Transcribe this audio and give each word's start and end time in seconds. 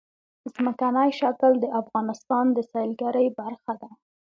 ځمکنی 0.53 1.09
شکل 1.19 1.51
د 1.59 1.65
افغانستان 1.81 2.45
د 2.53 2.57
سیلګرۍ 2.71 3.27
برخه 3.39 3.73
ده. 3.81 3.89